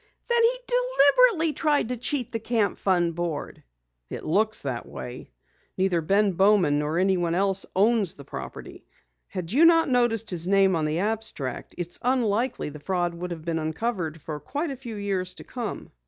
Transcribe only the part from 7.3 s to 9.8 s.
else owns the property. Had you